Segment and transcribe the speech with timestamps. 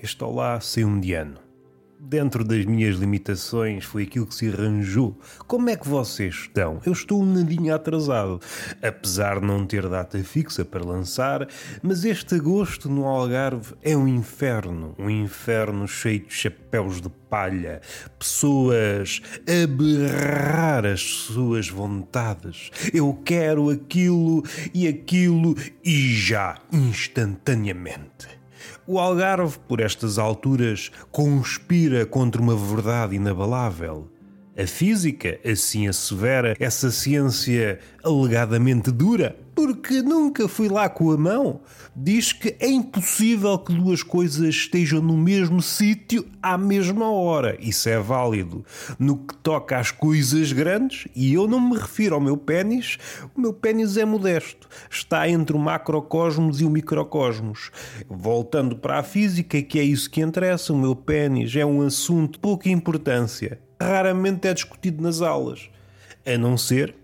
[0.00, 1.48] este olá saiu mediano.
[2.00, 5.18] Dentro das minhas limitações foi aquilo que se arranjou.
[5.48, 6.80] Como é que vocês estão?
[6.86, 8.40] Eu estou um nadinho atrasado,
[8.80, 11.48] apesar de não ter data fixa para lançar,
[11.82, 17.80] mas este agosto no Algarve é um inferno, um inferno cheio de chapéus de palha,
[18.16, 22.70] pessoas a berrar as suas vontades.
[22.94, 28.37] Eu quero aquilo e aquilo e já instantaneamente.
[28.90, 34.10] O Algarve, por estas alturas, conspira contra uma verdade inabalável.
[34.56, 41.60] A física assim assevera essa ciência alegadamente dura, porque nunca fui lá com a mão.
[41.96, 47.58] Diz que é impossível que duas coisas estejam no mesmo sítio à mesma hora.
[47.58, 48.64] Isso é válido.
[49.00, 53.00] No que toca às coisas grandes, e eu não me refiro ao meu pênis,
[53.34, 54.68] o meu pênis é modesto.
[54.88, 57.72] Está entre o macrocosmos e o microcosmos.
[58.08, 62.34] Voltando para a física, que é isso que interessa, o meu pênis é um assunto
[62.34, 65.68] de pouca importância raramente é discutido nas aulas.
[66.24, 66.94] A não ser.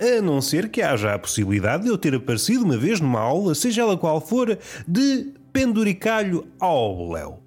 [0.00, 3.52] A não ser que haja a possibilidade de eu ter aparecido uma vez numa aula,
[3.54, 7.42] seja ela qual for, de penduricalho ao léu.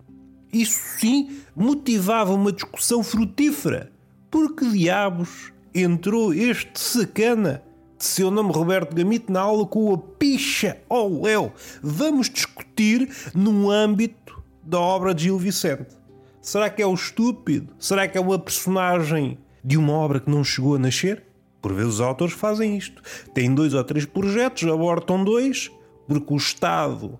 [0.51, 3.89] Isso sim motivava uma discussão frutífera.
[4.29, 7.63] Por que diabos entrou este sacana
[7.97, 11.53] de seu nome Roberto Gamito na aula com a picha ao léu?
[11.81, 15.95] Vamos discutir num âmbito da obra de Gil Vicente.
[16.41, 17.73] Será que é o estúpido?
[17.79, 21.30] Será que é uma personagem de uma obra que não chegou a nascer?
[21.61, 23.01] Por vezes os autores fazem isto.
[23.33, 25.71] Têm dois ou três projetos, abortam dois,
[26.07, 27.19] porque o Estado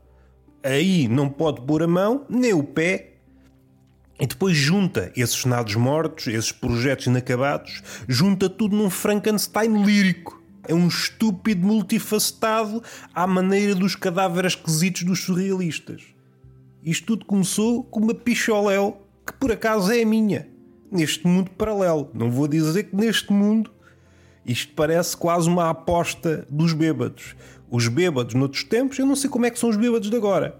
[0.64, 3.12] aí não pode pôr a mão, nem o pé,
[4.20, 10.40] e depois junta esses nados mortos, esses projetos inacabados, junta tudo num Frankenstein lírico.
[10.68, 12.84] É um estúpido multifacetado
[13.16, 16.04] à maneira dos cadáveres esquisitos dos surrealistas.
[16.84, 20.48] Isto tudo começou com uma picholéu que por acaso é a minha,
[20.92, 22.12] neste mundo paralelo.
[22.14, 23.72] Não vou dizer que neste mundo
[24.46, 27.36] isto parece quase uma aposta dos bêbados.
[27.70, 30.60] Os bêbados noutros tempos, eu não sei como é que são os bêbados de agora.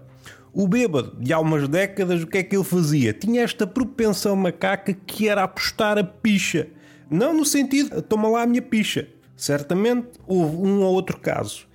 [0.52, 3.12] O bêbado de há umas décadas, o que é que ele fazia?
[3.12, 6.68] Tinha esta propensão macaca que era apostar a picha.
[7.10, 9.08] Não no sentido, toma lá a minha picha.
[9.36, 11.66] Certamente houve um ou outro caso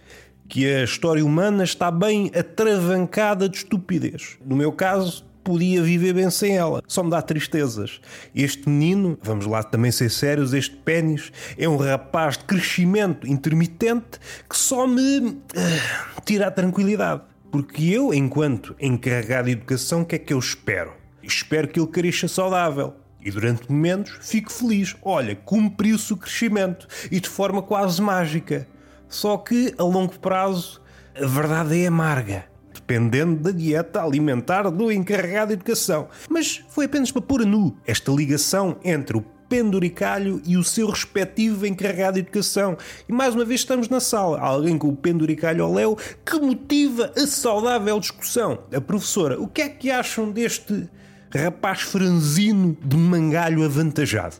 [0.48, 4.38] que a história humana está bem atravancada de estupidez.
[4.46, 6.84] No meu caso, podia viver bem sem ela.
[6.90, 8.02] Só me dá tristezas.
[8.36, 14.20] Este menino, vamos lá também ser sérios, este pênis é um rapaz de crescimento intermitente
[14.50, 17.22] que só me uh, tira a tranquilidade.
[17.50, 20.92] Porque eu, enquanto encarregado de educação, o que é que eu espero?
[21.24, 22.96] Espero que ele cresça saudável.
[23.24, 24.98] E durante momentos fico feliz.
[25.02, 28.68] Olha, cumpriu-se o crescimento e de forma quase mágica.
[29.08, 30.82] Só que a longo prazo
[31.16, 36.08] a verdade é amarga dependendo da dieta alimentar do encarregado de educação.
[36.30, 40.90] Mas foi apenas para pôr a nu esta ligação entre o penduricalho e o seu
[40.90, 42.78] respectivo encarregado de educação.
[43.08, 44.40] E mais uma vez estamos na sala.
[44.40, 48.60] Alguém com o penduricalho ao léu que motiva a saudável discussão.
[48.74, 50.90] A professora, o que é que acham deste
[51.34, 54.36] rapaz franzino de mangalho avantajado?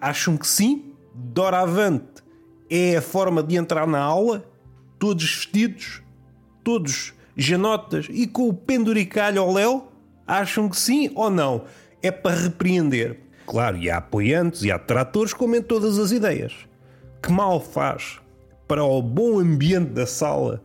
[0.00, 0.92] Acham que sim?
[1.14, 2.22] Doravante
[2.68, 4.44] é a forma de entrar na aula?
[4.98, 6.01] Todos vestidos?
[6.62, 9.88] Todos janotas e com o penduricalho ao léu?
[10.26, 11.64] Acham que sim ou não?
[12.02, 13.18] É para repreender.
[13.46, 16.54] Claro, e há apoiantes e há tratores como em todas as ideias.
[17.22, 18.20] Que mal faz
[18.66, 20.62] para o bom ambiente da sala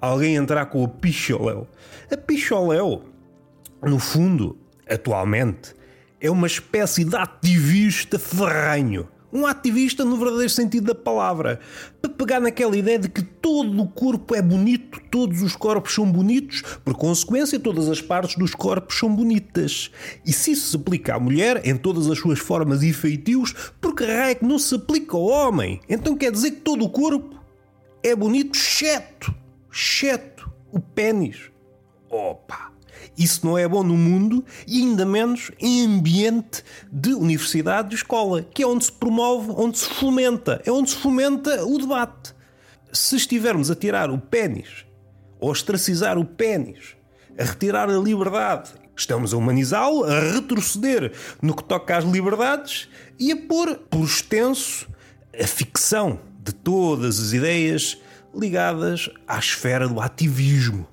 [0.00, 1.66] alguém entrar com a picholéu?
[2.10, 3.04] A picholéu,
[3.82, 5.74] no fundo, atualmente,
[6.20, 11.60] é uma espécie de ativista ferranho um ativista no verdadeiro sentido da palavra.
[12.00, 16.10] Para pegar naquela ideia de que todo o corpo é bonito, todos os corpos são
[16.10, 19.90] bonitos, por consequência, todas as partes dos corpos são bonitas.
[20.24, 23.94] E se isso se aplica à mulher, em todas as suas formas e feitios, por
[23.94, 25.80] que raio é que não se aplica ao homem?
[25.88, 27.36] Então quer dizer que todo o corpo
[28.02, 29.34] é bonito, exceto,
[29.72, 31.50] exceto o pênis.
[32.10, 32.77] Opa!
[33.16, 38.42] Isso não é bom no mundo e ainda menos em ambiente de universidade e escola,
[38.42, 42.34] que é onde se promove, onde se fomenta, é onde se fomenta o debate.
[42.92, 44.84] Se estivermos a tirar o pênis,
[45.40, 46.96] ou ostracizar o pênis,
[47.38, 52.88] a retirar a liberdade, estamos a humanizá-lo, a retroceder no que toca às liberdades
[53.18, 54.88] e a pôr, por extenso,
[55.38, 57.98] a ficção de todas as ideias
[58.34, 60.86] ligadas à esfera do ativismo.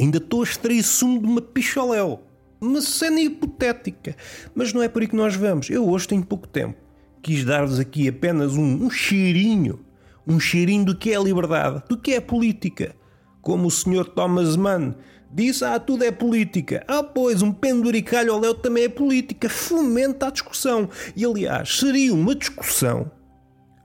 [0.00, 2.22] Ainda estou a extrair sumo de uma picholéu.
[2.60, 4.16] Uma cena hipotética.
[4.54, 5.68] Mas não é por aí que nós vamos.
[5.70, 6.76] Eu hoje tenho pouco tempo.
[7.22, 9.80] Quis dar-vos aqui apenas um, um cheirinho.
[10.26, 12.94] Um cheirinho do que é a liberdade, do que é a política.
[13.42, 14.06] Como o Sr.
[14.06, 14.94] Thomas Mann
[15.30, 16.82] disse, ah, tudo é política.
[16.88, 19.48] Ah, pois, um penduricalho ao léu também é política.
[19.48, 20.88] Fomenta a discussão.
[21.14, 23.10] E, aliás, seria uma discussão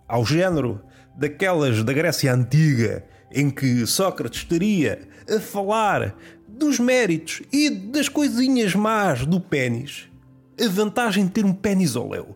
[0.07, 0.81] ao género
[1.17, 6.16] daquelas da Grécia Antiga, em que Sócrates estaria a falar
[6.48, 10.10] dos méritos e das coisinhas más do pênis.
[10.60, 12.36] A vantagem de ter um pênis ao léu.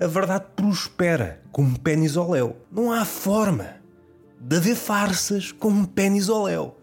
[0.00, 2.56] A verdade prospera com um pênis ao léu.
[2.70, 3.76] Não há forma
[4.40, 6.76] de haver farsas com um pênis ao léu.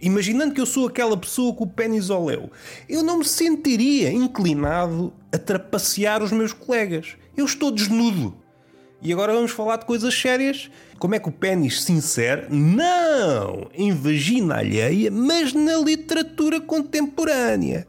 [0.00, 2.50] Imaginando que eu sou aquela pessoa com o pênis ao léu,
[2.88, 7.16] eu não me sentiria inclinado a trapacear os meus colegas.
[7.36, 8.41] Eu estou desnudo.
[9.02, 10.70] E agora vamos falar de coisas sérias.
[10.96, 12.46] Como é que o pênis se insere?
[12.48, 17.88] Não em vagina alheia, mas na literatura contemporânea.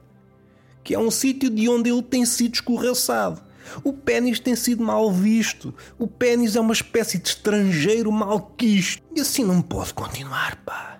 [0.83, 3.41] Que é um sítio de onde ele tem sido escorraçado.
[3.83, 5.73] O pênis tem sido mal visto.
[5.99, 9.03] O pênis é uma espécie de estrangeiro malquisto.
[9.15, 10.99] E assim não pode continuar, pá.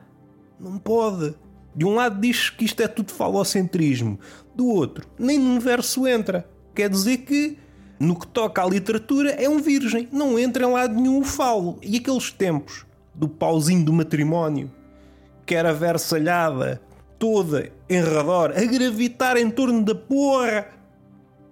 [0.59, 1.33] Não pode.
[1.75, 4.19] De um lado diz que isto é tudo falocentrismo.
[4.55, 6.47] Do outro, nem num verso entra.
[6.75, 7.57] Quer dizer que
[8.03, 10.07] no que toca à literatura, é um virgem.
[10.11, 11.79] Não entra em lado nenhum o falo.
[11.81, 12.85] E aqueles tempos
[13.15, 14.69] do pauzinho do matrimónio,
[15.45, 16.81] que era versalhada,
[17.17, 20.67] toda em redor, a gravitar em torno da porra.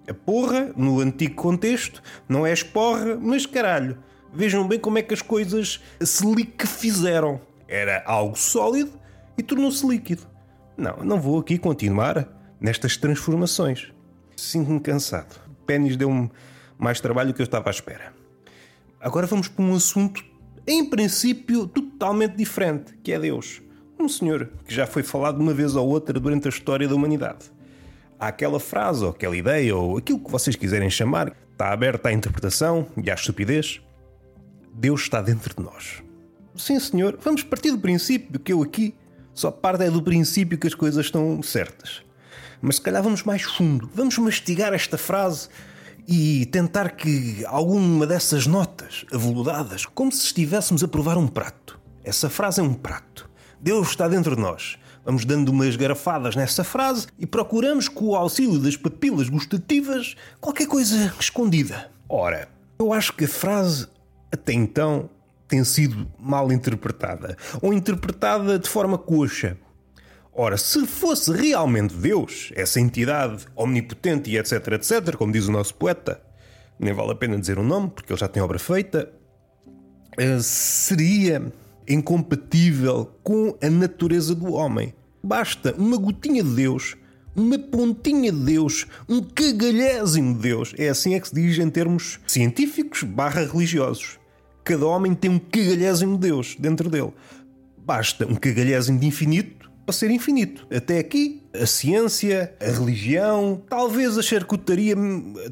[0.06, 3.98] A porra, no antigo contexto, não é esporra, mas caralho.
[4.34, 7.40] Vejam bem como é que as coisas se liquefizeram.
[7.68, 8.92] Era algo sólido
[9.38, 10.26] e tornou-se líquido.
[10.76, 12.28] Não, não vou aqui continuar
[12.60, 13.92] nestas transformações.
[14.36, 16.30] Sinto-me cansado pênis deu-me
[16.78, 18.12] mais trabalho do que eu estava à espera.
[19.00, 20.24] Agora vamos para um assunto,
[20.66, 23.62] em princípio, totalmente diferente, que é Deus.
[23.98, 27.50] Um senhor que já foi falado uma vez ou outra durante a história da humanidade.
[28.18, 32.12] Há aquela frase, ou aquela ideia, ou aquilo que vocês quiserem chamar, está aberta à
[32.12, 33.80] interpretação e à estupidez.
[34.72, 36.02] Deus está dentro de nós.
[36.56, 38.94] Sim, senhor, vamos partir do princípio que eu aqui
[39.34, 42.02] só parte é do princípio que as coisas estão certas.
[42.62, 45.48] Mas se calhar vamos mais fundo, vamos mastigar esta frase
[46.06, 51.80] e tentar que alguma dessas notas aveludadas, como se estivéssemos a provar um prato.
[52.04, 53.28] Essa frase é um prato.
[53.60, 54.78] Deus está dentro de nós.
[55.04, 60.68] Vamos dando umas garrafadas nessa frase e procuramos, com o auxílio das papilas gustativas, qualquer
[60.68, 61.90] coisa escondida.
[62.08, 62.48] Ora,
[62.78, 63.88] eu acho que a frase,
[64.30, 65.10] até então,
[65.48, 67.36] tem sido mal interpretada.
[67.60, 69.56] Ou interpretada de forma coxa.
[70.34, 75.74] Ora, se fosse realmente Deus, essa entidade omnipotente e etc, etc, como diz o nosso
[75.74, 76.22] poeta,
[76.80, 79.10] nem vale a pena dizer o nome, porque ele já tem obra feita,
[80.16, 81.52] eh, seria
[81.86, 84.94] incompatível com a natureza do homem.
[85.22, 86.96] Basta uma gotinha de Deus,
[87.36, 90.74] uma pontinha de Deus, um cagalhésimo de Deus.
[90.78, 94.18] É assim é que se diz em termos científicos barra religiosos.
[94.64, 97.12] Cada homem tem um cagalhésimo de Deus dentro dele.
[97.76, 100.66] Basta um cagalhésimo de infinito para ser infinito.
[100.74, 104.94] Até aqui, a ciência, a religião, talvez a charcutaria,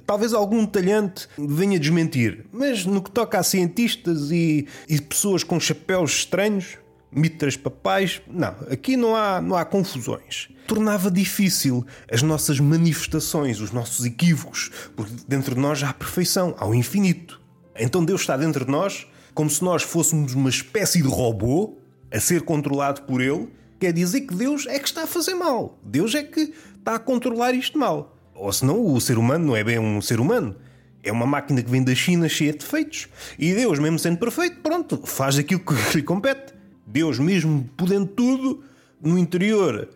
[0.06, 2.46] talvez algum talhante venha desmentir.
[2.52, 6.78] Mas no que toca a cientistas e, e pessoas com chapéus estranhos,
[7.12, 10.48] mitras papais, não, aqui não há, não há confusões.
[10.66, 16.66] Tornava difícil as nossas manifestações, os nossos equívocos, porque dentro de nós há perfeição, há
[16.66, 17.40] o infinito.
[17.76, 21.78] Então Deus está dentro de nós como se nós fôssemos uma espécie de robô
[22.12, 23.48] a ser controlado por Ele
[23.80, 25.78] quer dizer que Deus é que está a fazer mal.
[25.82, 28.16] Deus é que está a controlar isto mal.
[28.34, 30.54] Ou senão o ser humano não é bem um ser humano.
[31.02, 33.08] É uma máquina que vem da China cheia de defeitos.
[33.38, 36.52] E Deus, mesmo sendo perfeito, pronto, faz aquilo que lhe compete.
[36.86, 38.62] Deus, mesmo podendo tudo,
[39.00, 39.88] no interior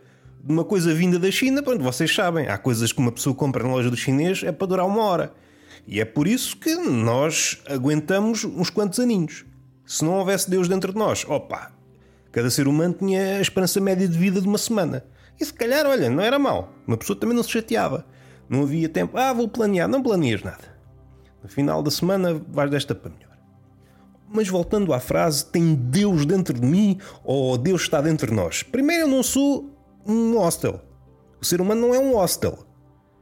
[0.42, 3.62] de uma coisa vinda da China, pronto, vocês sabem, há coisas que uma pessoa compra
[3.62, 5.34] na loja do chinês é para durar uma hora.
[5.86, 9.44] E é por isso que nós aguentamos uns quantos aninhos.
[9.86, 11.72] Se não houvesse Deus dentro de nós, opa,
[12.34, 15.04] Cada ser humano tinha a esperança média de vida de uma semana.
[15.40, 16.74] E se calhar, olha, não era mau.
[16.84, 18.04] Uma pessoa também não se chateava.
[18.48, 19.16] Não havia tempo.
[19.16, 19.86] Ah, vou planear.
[19.86, 20.76] Não planeias nada.
[21.40, 23.38] No final da semana vais desta para melhor.
[24.28, 28.64] Mas voltando à frase, tem Deus dentro de mim ou Deus está dentro de nós?
[28.64, 29.70] Primeiro, eu não sou
[30.04, 30.82] um hostel.
[31.40, 32.66] O ser humano não é um hostel.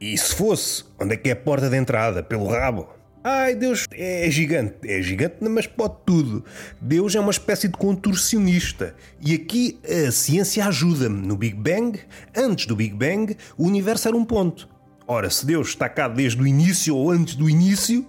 [0.01, 2.23] E se fosse, onde é que é a porta de entrada?
[2.23, 2.89] Pelo rabo?
[3.23, 4.75] Ai, Deus é gigante.
[4.83, 6.43] É gigante, mas pode tudo.
[6.81, 8.93] Deus é uma espécie de contorcionista.
[9.21, 11.25] E aqui a ciência ajuda-me.
[11.25, 11.97] No Big Bang,
[12.35, 14.67] antes do Big Bang, o universo era um ponto.
[15.07, 18.05] Ora, se Deus está cá desde o início ou antes do início,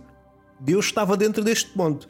[0.58, 2.08] Deus estava dentro deste ponto.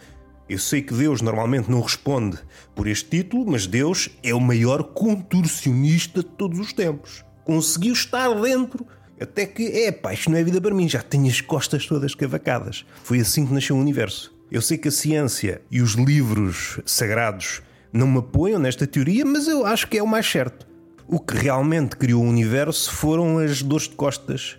[0.49, 2.39] Eu sei que Deus normalmente não responde
[2.75, 7.23] por este título, mas Deus é o maior contorcionista de todos os tempos.
[7.45, 8.87] Conseguiu estar dentro
[9.25, 12.15] até que, é pá, isto não é vida para mim, já tenho as costas todas
[12.15, 12.87] cavacadas.
[13.03, 14.33] Foi assim que nasceu o universo.
[14.51, 17.63] Eu sei que a ciência e os livros sagrados
[17.93, 20.67] não me apoiam nesta teoria, mas eu acho que é o mais certo.
[21.09, 24.59] O que realmente criou o universo foram as dores de costas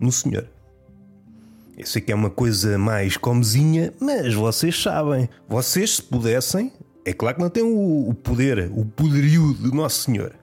[0.00, 0.48] no Senhor.
[1.76, 5.28] Eu sei que é uma coisa mais comezinha, mas vocês sabem.
[5.48, 6.72] Vocês, se pudessem,
[7.04, 10.34] é claro que não têm o, poder, o poderio do Nosso Senhor.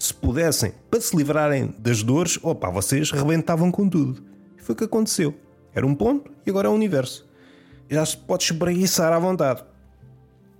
[0.00, 4.24] Se pudessem, para se livrarem das dores, opa, vocês rebentavam com tudo.
[4.56, 5.34] E foi o que aconteceu.
[5.74, 7.28] Era um ponto e agora é o um universo.
[7.86, 9.62] Já se pode espreguiçar à vontade.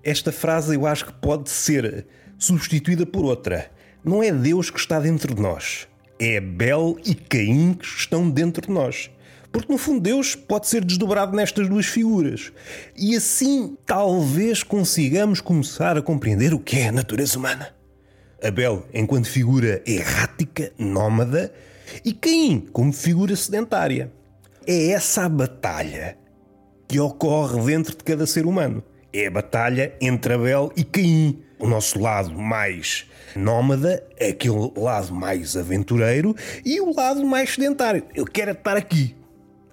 [0.05, 2.07] Esta frase eu acho que pode ser
[2.39, 3.71] substituída por outra.
[4.05, 5.89] Não é Deus que está dentro de nós.
[6.19, 9.11] É Abel e Caim que estão dentro de nós.
[9.51, 12.53] Porque no fundo Deus pode ser desdobrado nestas duas figuras.
[12.95, 17.80] E assim talvez consigamos começar a compreender o que é a natureza humana.
[18.43, 21.53] Abel enquanto figura errática, nómada,
[22.05, 24.13] e Caim como figura sedentária.
[24.67, 26.17] É essa a batalha
[26.87, 28.83] que ocorre dentro de cada ser humano.
[29.13, 31.43] É a batalha entre Abel e Caim.
[31.59, 33.07] O nosso lado mais
[33.37, 38.03] nómada, aquele lado mais aventureiro, e o lado mais sedentário.
[38.15, 39.15] Eu quero estar aqui.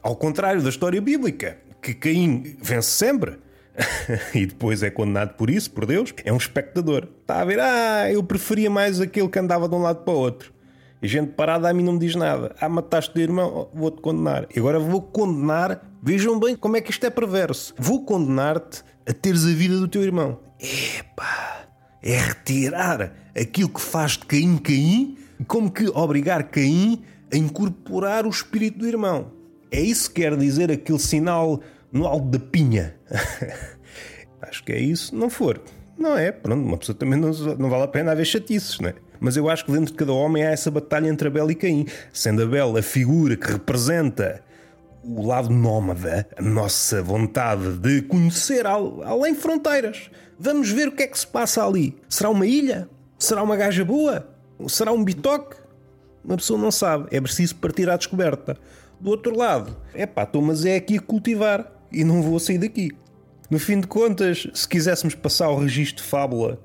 [0.02, 3.38] Ao contrário da história bíblica, que Caim vence sempre.
[4.34, 7.08] e depois é condenado por isso, por Deus, é um espectador.
[7.22, 10.18] Está a ver, ah, eu preferia mais aquele que andava de um lado para o
[10.18, 10.54] outro.
[11.02, 12.56] E gente parada a mim não me diz nada.
[12.60, 14.48] Ah, mataste o irmão, vou-te condenar.
[14.56, 17.74] E agora vou condenar, vejam bem como é que isto é perverso.
[17.78, 20.40] Vou condenar-te a teres a vida do teu irmão.
[20.60, 21.68] Epá,
[22.02, 25.18] é retirar aquilo que faz de Caim Caim,
[25.48, 29.32] como que obrigar Caim a incorporar o espírito do irmão.
[29.70, 32.96] É isso que quer dizer aquele sinal no alto da pinha.
[34.42, 35.16] acho que é isso.
[35.16, 35.62] Não for,
[35.98, 36.32] não é.
[36.32, 38.96] Pronto, uma pessoa também não, não vale a pena haver chatices, não é?
[39.20, 41.86] Mas eu acho que dentro de cada homem há essa batalha entre Abel e Caim.
[42.14, 44.44] Sendo Abel a figura que representa
[45.04, 50.12] o lado nómada, a nossa vontade de conhecer além fronteiras.
[50.38, 51.98] Vamos ver o que é que se passa ali.
[52.10, 52.90] Será uma ilha?
[53.18, 54.28] Será uma gaja boa?
[54.68, 55.56] Será um bitoque?
[56.24, 57.08] Uma pessoa não sabe.
[57.10, 58.58] É preciso partir à descoberta.
[59.00, 62.58] Do outro lado, é pá, estou mas é aqui a cultivar e não vou sair
[62.58, 62.92] daqui.
[63.50, 66.60] No fim de contas, se quiséssemos passar o registro de fábula,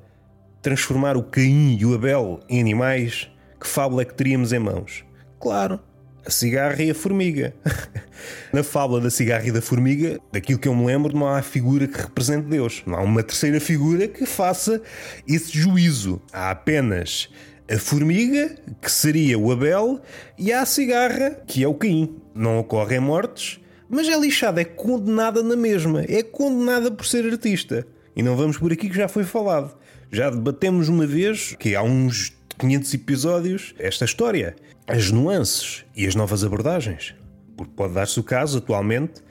[0.60, 5.04] transformar o Caim e o Abel em animais, que fábula é que teríamos em mãos?
[5.40, 5.78] Claro,
[6.26, 7.54] a cigarra e a formiga.
[8.52, 11.86] Na fábula da cigarra e da formiga, daquilo que eu me lembro, não há figura
[11.86, 12.82] que represente Deus.
[12.86, 14.80] Não há uma terceira figura que faça
[15.26, 16.20] esse juízo.
[16.32, 17.28] Há apenas
[17.72, 20.00] a formiga, que seria o Abel,
[20.38, 22.16] e há a cigarra, que é o Caim.
[22.34, 23.60] Não ocorrem mortes,
[23.92, 27.86] mas é lixada, é condenada na mesma, é condenada por ser artista.
[28.16, 29.76] E não vamos por aqui que já foi falado.
[30.10, 34.56] Já debatemos uma vez, que há uns 500 episódios, esta história.
[34.86, 37.14] As nuances e as novas abordagens.
[37.54, 39.22] Porque pode dar-se o caso, atualmente,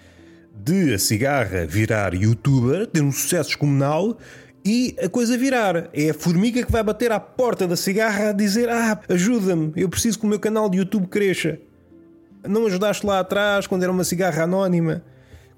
[0.53, 4.15] de a cigarra virar youtuber, ter um sucesso descomunal
[4.63, 5.89] e a coisa virar.
[5.91, 9.89] É a formiga que vai bater à porta da cigarra a dizer: Ah, ajuda-me, eu
[9.89, 11.57] preciso que o meu canal de YouTube cresça.
[12.47, 15.03] Não ajudaste lá atrás quando era uma cigarra anónima?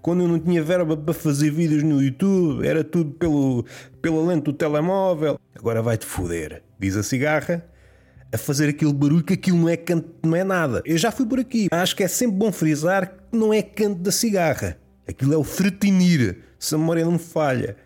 [0.01, 3.65] Quando eu não tinha verba para fazer vídeos no YouTube, era tudo pelo,
[4.01, 5.39] pela lente do telemóvel.
[5.55, 7.65] Agora vai-te foder, diz a cigarra,
[8.33, 10.81] a fazer aquele barulho que aquilo não é canto, não é nada.
[10.85, 11.67] Eu já fui por aqui.
[11.71, 14.77] Acho que é sempre bom frisar que não é canto da cigarra.
[15.07, 17.77] Aquilo é o fretinir, se a memória não me falha.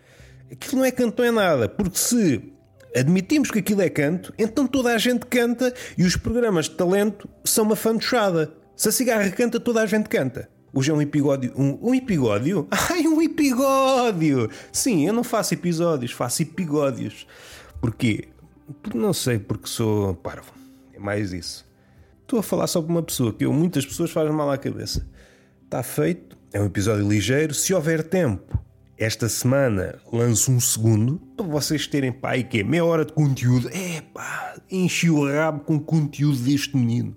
[0.50, 1.68] Aquilo não é canto, não é nada.
[1.68, 2.52] Porque se
[2.96, 7.28] admitimos que aquilo é canto, então toda a gente canta e os programas de talento
[7.44, 8.52] são uma fantochada.
[8.78, 10.48] Se a cigarra canta, toda a gente canta.
[10.72, 11.52] Hoje é um epigódio.
[11.56, 12.68] Um, um epigódio?
[12.70, 14.48] Ai, um epigódio!
[14.70, 17.26] Sim, eu não faço episódios, faço epigódios.
[17.80, 18.28] Porquê?
[18.94, 20.52] Não sei, porque sou parvo.
[20.94, 21.68] É mais isso.
[22.22, 25.04] Estou a falar só para uma pessoa que eu, muitas pessoas fazem mal à cabeça.
[25.64, 27.54] Está feito, é um episódio ligeiro.
[27.54, 28.62] Se houver tempo,
[28.96, 33.12] esta semana lanço um segundo para vocês terem pá, e que é meia hora de
[33.12, 33.68] conteúdo.
[33.70, 37.16] É pá, enchi o rabo com o conteúdo deste menino.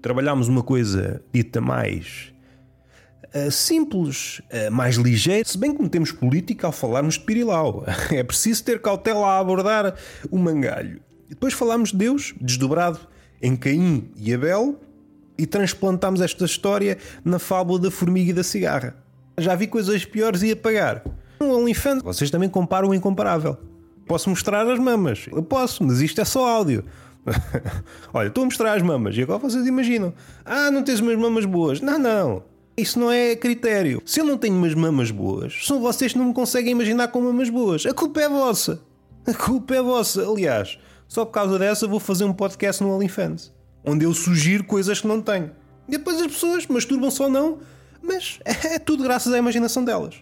[0.00, 2.32] Trabalhámos uma coisa dita mais
[3.34, 7.84] uh, simples, uh, mais ligeira, se bem que metemos política ao falarmos de Pirilau.
[8.10, 9.96] é preciso ter cautela a abordar
[10.30, 11.00] o mangalho.
[11.26, 13.00] E depois falámos de Deus, desdobrado
[13.42, 14.78] em Caim e Abel,
[15.36, 18.96] e transplantámos esta história na fábula da formiga e da cigarra.
[19.38, 21.02] Já vi coisas piores e apagar.
[21.40, 23.56] Um OnlyFans, vocês também comparam o incomparável.
[24.06, 25.26] Posso mostrar as mamas?
[25.30, 26.84] Eu posso, mas isto é só áudio.
[28.12, 30.12] Olha, estou a mostrar as mamas e agora vocês imaginam:
[30.44, 31.80] ah, não tens umas mamas boas.
[31.80, 32.42] Não, não.
[32.76, 34.00] Isso não é critério.
[34.06, 37.20] Se eu não tenho umas mamas boas, são vocês que não me conseguem imaginar com
[37.20, 37.84] mamas boas.
[37.84, 38.80] A culpa é vossa.
[39.26, 40.22] A culpa é vossa.
[40.22, 43.52] Aliás, só por causa dessa vou fazer um podcast no OnlyFans,
[43.84, 45.50] onde eu sugiro coisas que não tenho.
[45.88, 47.58] E depois as pessoas masturbam-se ou não
[48.08, 50.14] mas é tudo graças à imaginação delas.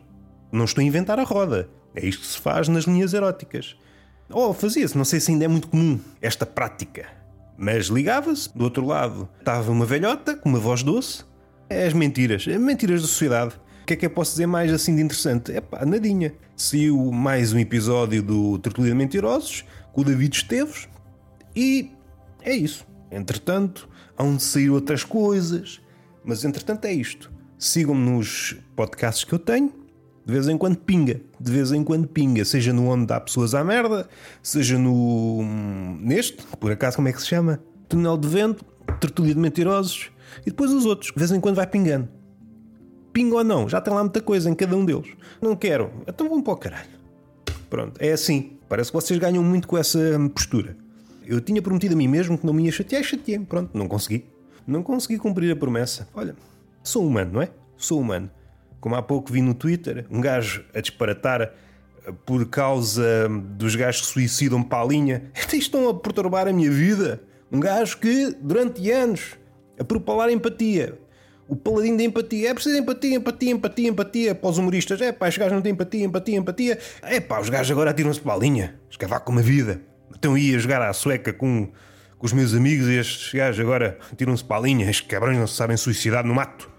[0.50, 1.68] Não estou a inventar a roda.
[1.94, 3.76] É isto que se faz nas linhas eróticas.
[4.30, 7.06] Ou fazia-se, não sei se ainda é muito comum esta prática.
[7.56, 11.24] Mas ligava-se, do outro lado estava uma velhota com uma voz doce.
[11.68, 13.54] É as mentiras, as mentiras da sociedade.
[13.82, 15.52] O que é que eu posso dizer mais assim de interessante?
[15.52, 16.34] É pá, nadinha.
[16.56, 20.88] Saiu mais um episódio do Tertulia de Mentirosos com o David Esteves
[21.54, 21.90] e
[22.42, 22.86] é isso.
[23.10, 25.80] Entretanto, hão de sair outras coisas,
[26.24, 27.32] mas entretanto é isto.
[27.58, 29.72] Sigam-me nos podcasts que eu tenho,
[30.26, 33.54] de vez em quando pinga, de vez em quando pinga, seja no onde dá pessoas
[33.54, 34.08] à merda,
[34.42, 35.44] seja no.
[36.00, 37.60] neste, por acaso como é que se chama?
[37.88, 38.64] Túnel de vento,
[39.00, 42.08] tertulia de mentirosos e depois os outros, de vez em quando vai pingando.
[43.12, 45.12] Pinga ou não, já tem lá muita coisa em cada um deles.
[45.40, 46.90] Não quero, então vão para o caralho.
[47.70, 48.58] Pronto, é assim.
[48.68, 49.98] Parece que vocês ganham muito com essa
[50.34, 50.76] postura.
[51.24, 53.46] Eu tinha prometido a mim mesmo que não me ia chatear chateei-me.
[53.46, 54.24] Pronto, não consegui.
[54.66, 56.08] Não consegui cumprir a promessa.
[56.12, 56.34] Olha,
[56.82, 57.50] sou humano, não é?
[57.76, 58.28] Sou humano.
[58.80, 61.50] Como há pouco vi no Twitter, um gajo a disparatar eh,
[62.24, 65.30] por causa dos gajos que suicidam para a linha.
[65.52, 67.22] Estão a perturbar a minha vida.
[67.50, 69.36] Um gajo que, durante anos,
[69.78, 70.98] a propalar empatia,
[71.48, 72.50] o paladino da empatia.
[72.50, 75.00] É preciso empatia, empatia, empatia, empatia para os humoristas.
[75.00, 76.78] É pá, os gajos não têm empatia, empatia, empatia.
[77.02, 78.74] É pá, os gajos agora atiram-se para a linha.
[78.90, 79.80] Escavar com uma vida.
[80.16, 81.68] Então ia jogar à sueca com,
[82.18, 84.90] com os meus amigos e estes gajos agora atiram-se para a linha.
[84.90, 86.70] Estes cabrões não se sabem suicidar no mato.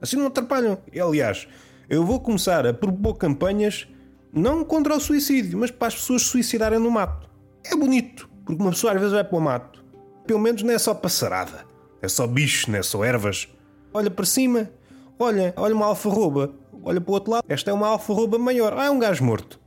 [0.00, 0.78] Assim não atrapalham.
[0.92, 1.48] E, aliás,
[1.88, 3.88] eu vou começar a propor campanhas
[4.32, 7.28] não contra o suicídio, mas para as pessoas se suicidarem no mato.
[7.64, 9.84] É bonito, porque uma pessoa às vezes vai para o mato.
[10.26, 11.66] Pelo menos não é só passarada.
[12.00, 13.48] É só bicho, não é só ervas
[13.92, 14.70] olha para cima,
[15.18, 18.86] olha, olha uma alfarroba, olha para o outro lado, esta é uma alfarroba maior, ah,
[18.86, 19.60] é um gajo morto.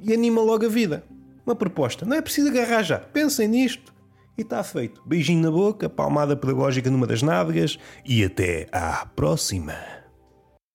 [0.00, 1.04] E anima logo a vida.
[1.46, 3.93] Uma proposta, não é preciso agarrar já, pensem nisto
[4.36, 5.02] e está feito.
[5.04, 10.03] Beijinho na boca, palmada pedagógica numa das nádegas e até à próxima.